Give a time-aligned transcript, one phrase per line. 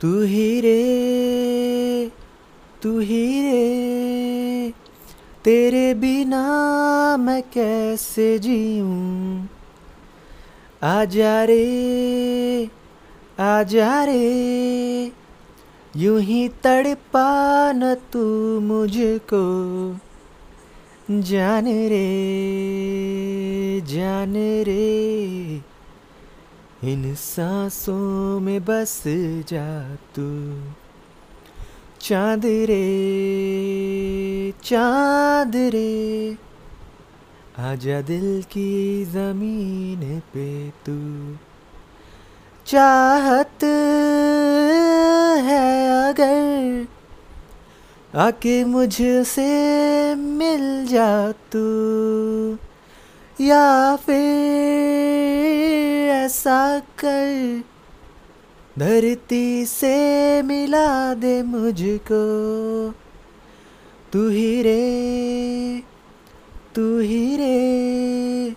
[0.00, 2.12] तू ही रे,
[2.82, 4.72] तू ही रे,
[5.44, 6.42] तेरे बिना
[7.16, 9.46] मैं कैसे जीऊं?
[10.82, 12.68] आजा रे
[13.40, 15.12] आजा रे,
[15.96, 18.24] यूँ ही तड़पा न तू
[18.60, 19.44] मुझको।
[21.10, 22.08] जान रे
[23.80, 25.60] जान रे
[26.84, 29.02] इन सांसों में बस
[29.48, 30.26] जा तू।
[32.00, 32.84] चाँद रे
[34.64, 36.36] चाँद रे,
[37.60, 40.48] आजा दिल की ज़मीन पे
[40.86, 40.96] तू।
[42.66, 43.64] चाहत
[45.44, 45.66] है
[46.08, 46.86] अगर
[48.18, 49.50] आके मुझसे
[50.14, 51.10] मिल जा
[51.52, 51.66] तू,
[53.38, 55.57] या फिर
[56.28, 57.62] ऐसा कर।
[58.78, 62.22] धरती से मिला दे मुझको।
[64.12, 65.82] तू ही रे,
[66.74, 68.50] तू ही रे।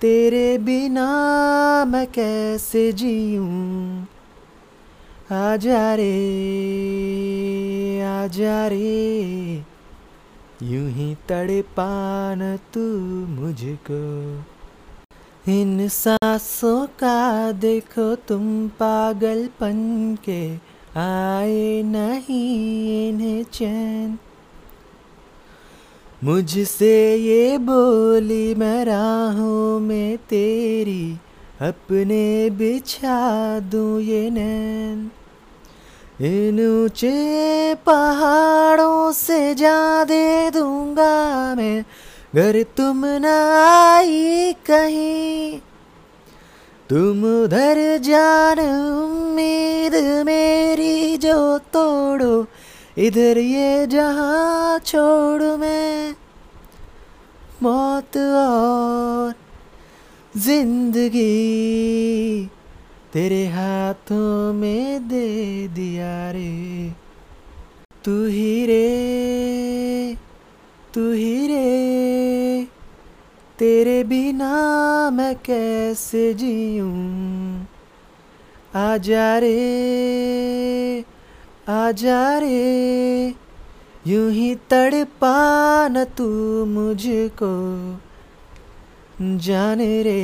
[0.00, 1.08] तेरे बिना
[1.84, 4.02] मैं कैसे जीऊं?
[5.32, 6.14] आजा रे
[8.00, 9.54] आजा रे।
[10.62, 14.40] यूँ ही तड़पान तू मुझको।
[15.48, 20.56] इन सांसों का देखो तुम पागलपन के,
[21.00, 24.18] आए नहीं इन्हें चैन।
[26.24, 31.16] मुझसे ये बोली, मैं राहों में तेरी,
[31.60, 35.10] अपने बिछा दूँ ये नैन।
[36.20, 41.84] इन ऊँचे पहाड़ों से जा दे दूँगा मैं
[42.34, 43.24] घर तुम न
[43.56, 45.58] आई कहीं,
[46.90, 49.94] तुम उधर जान, उम्मीद
[50.26, 51.36] मेरी जो
[51.72, 52.34] तोड़ो,
[52.98, 56.14] इधर ये जहाँ छोड़ मैं।
[57.62, 59.34] मौत और
[60.34, 61.30] ज़िंदगी
[63.12, 65.28] तेरे हाथों में दे
[65.68, 66.52] दिया रे।
[68.04, 70.16] तू ही रे,
[70.94, 71.33] तू ही
[73.64, 74.54] तेरे बिना
[75.10, 77.62] मैं कैसे जीऊं?
[78.74, 81.04] आजा रे
[81.68, 83.34] आजा रे,
[84.06, 85.38] यूँ ही तड़पा
[85.88, 86.28] न तू
[86.64, 87.52] मुझको।
[89.38, 90.20] जान रे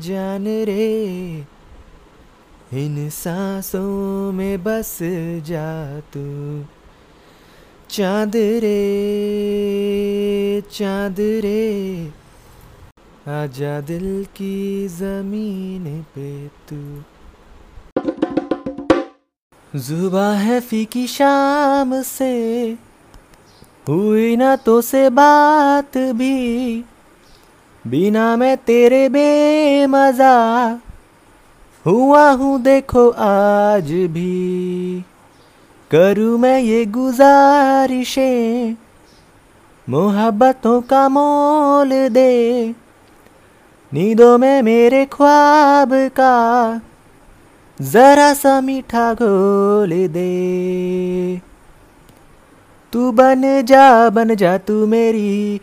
[0.00, 0.88] जान रे,
[2.74, 4.98] इन सांसों में बस
[5.48, 6.26] जा तू।
[7.98, 8.78] चाँद रे
[10.72, 12.04] चाँद रे।
[13.28, 16.76] आजा दिल की ज़मीन पे तू।
[19.78, 22.70] जुबा है फीकी शाम से,
[23.88, 26.84] हुई ना तो से बात भी।
[27.86, 30.36] बिना मैं तेरे बेमजा,
[31.86, 35.04] हुआ हूँ देखो आज भी।
[35.90, 38.74] करूँ मैं ये गुजारिशें,
[39.88, 42.74] मोहब्बतों का मोल दे।
[43.92, 46.34] नींदों में मेरे ख्वाब का
[47.78, 51.40] जरा सा मीठा घोल दे।
[52.92, 55.60] तू बन जा बन जा तू मेरी,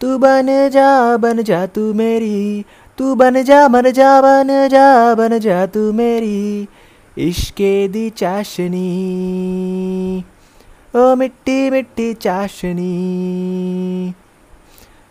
[0.00, 2.64] तू बन जा बन जा तू मेरी,
[2.98, 6.68] तू बन जा बन जा बन जा बन जा तू मेरी।
[7.18, 8.86] इश्के दी चाशनी।
[10.96, 12.92] ओ मिट्टी मिट्टी चाशनी।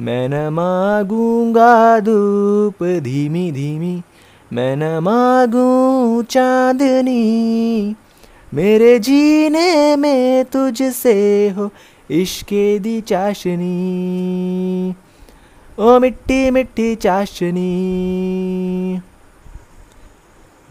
[0.00, 4.02] मैं न मांगूँगा धूप धीमी धीमी।
[4.52, 7.94] मैं न मांगूं चांदनी।
[8.54, 11.70] मेरे जीने में तुझसे हो
[12.10, 14.94] इश्के दी चाशनी।
[15.78, 17.70] ओ मिट्टी मिट्टी चाशनी।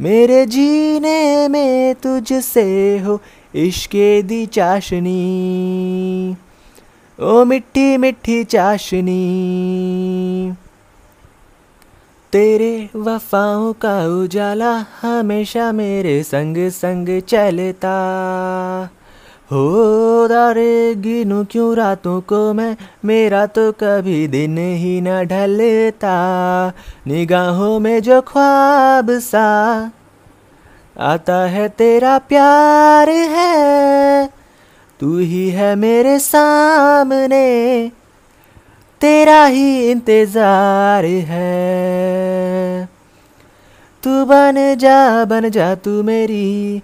[0.00, 3.20] मेरे जीने में तुझसे हो
[3.54, 3.90] इश्क
[4.24, 6.36] दी चाशनी।
[7.20, 9.20] ओ मिट्टी मिट्टी चाशनी।
[12.32, 17.96] तेरे वफाओं का उजाला हमेशा मेरे संग संग चलता।
[19.52, 22.76] हो दारे गिनू क्यों रातों को मैं?
[23.04, 26.12] मेरा तो कभी दिन ही न ढलता।
[27.06, 29.48] निगाहों में जो ख्वाब सा
[30.98, 34.30] आता है, तेरा प्यार है।
[35.00, 37.90] तू ही है मेरे सामने।
[39.00, 42.88] तेरा ही इंतज़ार है।
[44.02, 46.82] तू बन जा बन जा तू मेरी।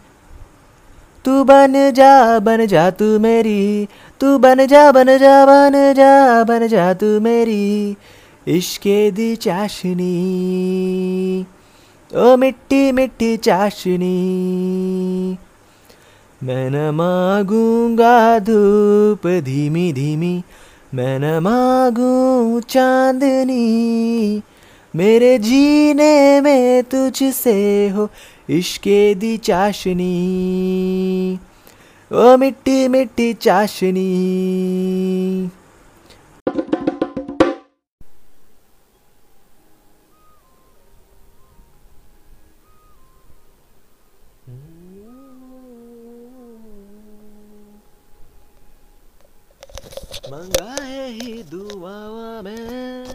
[1.27, 3.89] तू बन जा बन जा तू मेरी।
[4.21, 7.97] तू बन जा बन जा बन जा बन जा तू मेरी।
[8.49, 10.13] इश्के दी चाशनी।
[12.17, 14.17] ओ मिट्टी मिट्टी चाशनी।
[16.43, 20.43] मैं न मांगूँगा धूप धीमी धीमी।
[20.95, 24.43] मैं न मांगू चांदनी।
[24.97, 28.09] मेरे जीने में तुझसे हो
[28.51, 30.07] इश्के दी चाशनी।
[32.13, 34.07] ओ मिट्टी मिट्टी चाशनी।
[50.33, 53.06] मंगाए ही दुआवा में।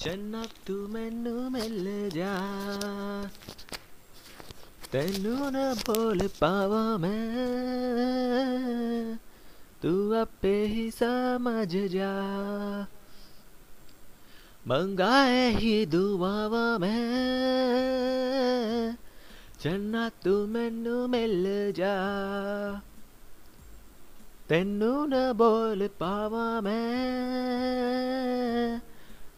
[0.00, 2.34] ਚੰਨਾ ਤੂੰ ਮੈਨੂੰ ਮਿਲ ਜਾ
[4.92, 7.36] ਤੈਨੂੰ ਨਾ ਬੋਲ ਪਾਵਾਂ ਮੈਂ
[9.82, 12.12] ਤੂੰ ਆਪੇ ਹੀ ਸਮਝ ਜਾ
[14.66, 16.96] ਮੰਗਾਏ ਹੀ ਦੁਆਵਾਂ ਮੈਂ
[19.60, 21.94] ਚੰਨਾ ਤੂੰ ਮੈਨੂੰ ਮਿਲ ਜਾ
[24.48, 26.86] ਤੈਨੂੰ ਨਾ ਬੋਲ ਪਾਵਾਂ ਮੈਂ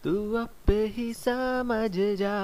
[0.04, 2.34] तू अब ही समझ जा।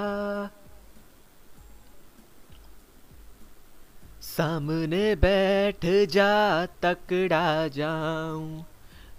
[4.21, 8.67] सामने बैठ जा, तकड़ा जाऊँ।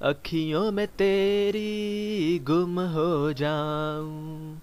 [0.01, 4.61] अखियों में तेरी गुम हो जाऊँ।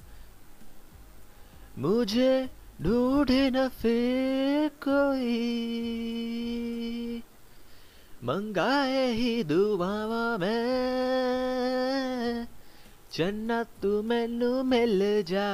[1.78, 2.50] मुझे
[2.82, 5.38] ढूंढे न फिर कोई।
[8.24, 11.47] मंगाए ही दुआवा में।
[13.12, 15.48] ਜੰਨਾ ਤੂੰ ਮੈਨੂੰ ਮਿਲ ਜਾ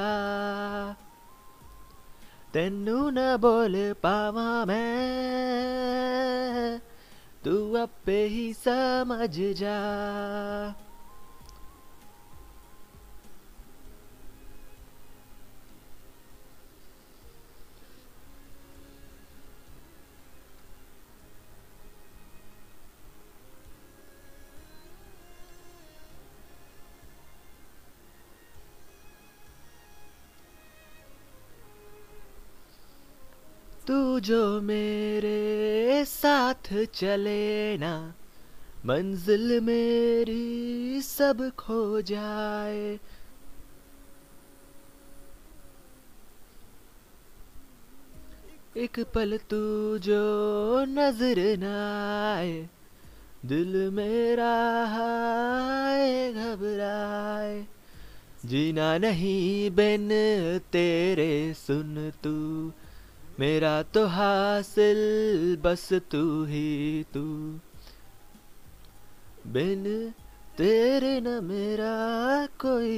[2.53, 4.85] ਤੈਨੂੰ ਨਾ ਬੋਲ ਪਾਵਾਂ ਮੈਂ
[7.43, 9.79] ਤੂੰ ਆਪੇ ਹੀ ਸਮਝ ਜਾ
[33.95, 37.91] तू जो मेरे साथ चले ना,
[38.85, 42.99] मंजिल मेरी सब खो जाए।
[48.77, 49.63] एक पल तू
[49.97, 50.23] जो
[50.89, 52.53] नज़र न आए,
[53.45, 57.65] दिल मेरा हाय घबराए।
[58.45, 60.09] जीना नहीं बिन
[60.71, 62.35] तेरे सुन तू
[63.39, 65.01] मेरा तो हासिल
[65.63, 67.23] बस तू ही तू।
[69.47, 70.13] बिन
[70.57, 71.95] तेरे न मेरा
[72.45, 72.95] कोई।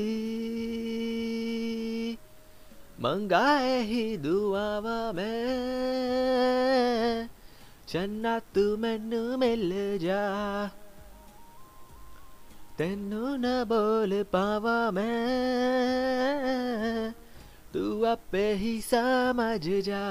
[3.01, 5.37] मंगाए ही दुआवा मैं
[7.87, 10.67] चन्ना तू मैनू मिल जा।
[12.77, 15.17] तेनू न बोल पावा मैं
[17.77, 20.03] तू आपे ही समझ जा।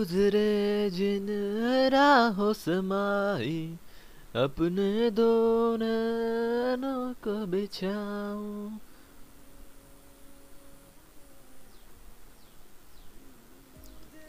[0.00, 1.26] गुजरे जिन
[1.92, 3.78] राहों समाई,
[4.36, 8.70] अपने दो नैनों को बिछाऊं।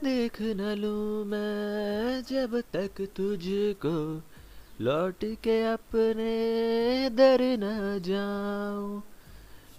[0.04, 4.22] देख न लूँ मैं जब तक तुझको,
[4.82, 6.34] लौट के अपने
[7.10, 9.04] दर न जाऊँ।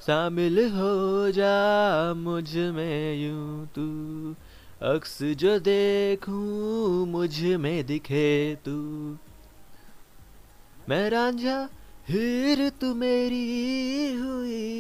[0.07, 3.87] शामिल हो जा मुझमें यूँ तू
[4.83, 9.17] अक्स जो देखूँ, मुझमें दिखे तू।
[10.89, 11.69] मैं रांझा,
[12.09, 14.79] हीर तू मेरी हुई।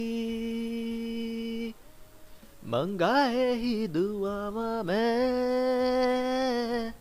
[2.65, 6.95] मंगाए ही दुआवा मैं,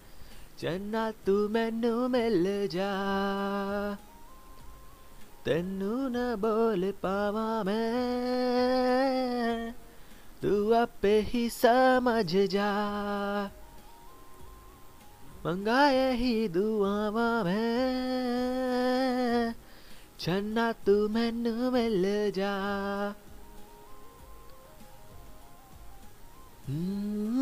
[0.60, 2.94] चन्ना तू मैनू मिल जा।
[5.46, 9.81] तेनू न बोल पावा मैं।
[10.42, 13.52] तू आपे ही समझ जा
[15.46, 19.54] मंगाए ही दुआवा मैं,
[20.20, 22.52] छन्ना तू मैनू मिल जा
[26.68, 27.41] Hmm.